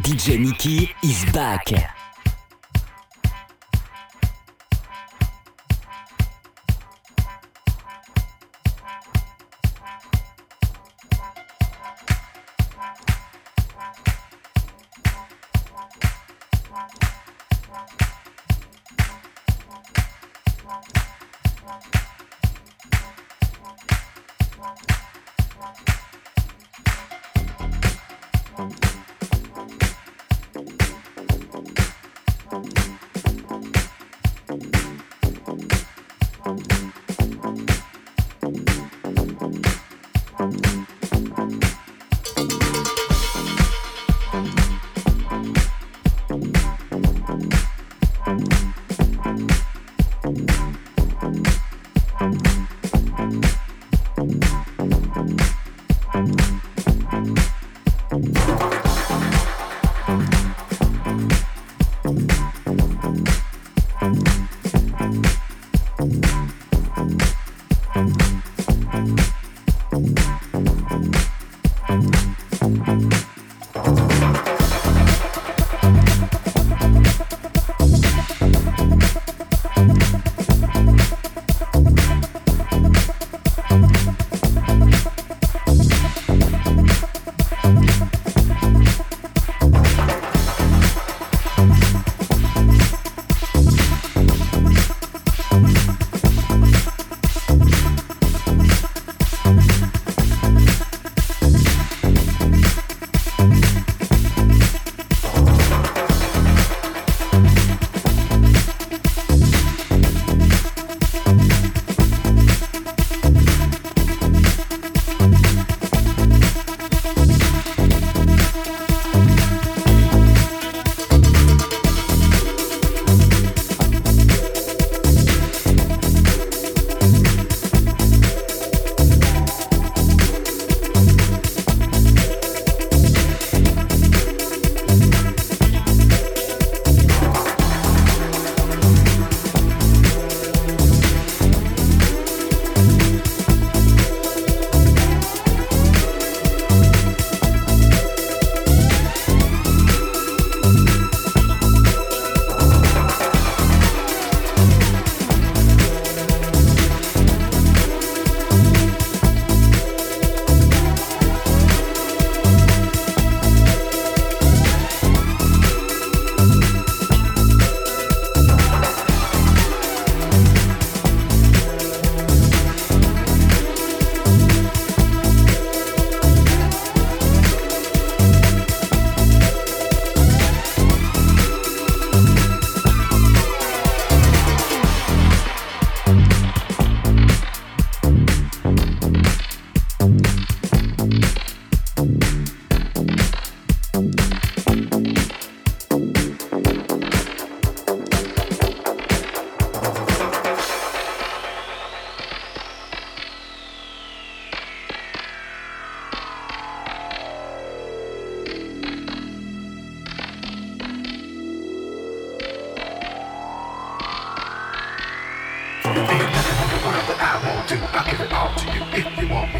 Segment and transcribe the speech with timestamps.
[0.00, 1.99] DJ Nicky is back.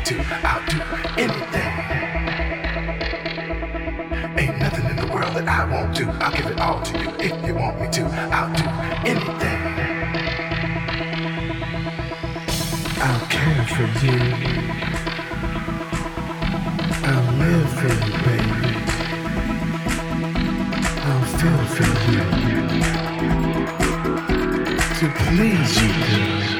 [0.02, 0.80] I'll do
[1.18, 1.72] anything.
[4.38, 6.08] Ain't nothing in the world that I won't do.
[6.10, 8.02] I'll give it all to you if you want me to.
[8.32, 8.64] I'll do
[9.06, 9.60] anything.
[12.98, 14.20] I'll care for you.
[17.04, 18.70] I'll live for you, baby.
[21.04, 22.22] I'll feel for you.
[24.98, 25.88] To please you,
[26.48, 26.59] girl.